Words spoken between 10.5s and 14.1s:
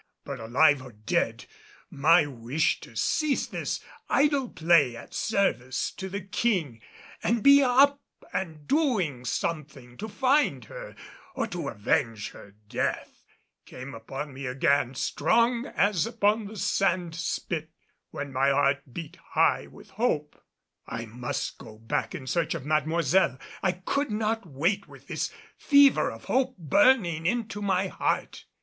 her, or to avenge her death, came